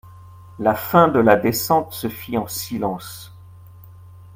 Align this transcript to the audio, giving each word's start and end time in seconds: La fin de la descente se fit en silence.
La 0.57 0.73
fin 0.73 1.09
de 1.09 1.19
la 1.19 1.35
descente 1.35 1.93
se 1.93 2.09
fit 2.09 2.35
en 2.35 2.47
silence. 2.47 3.31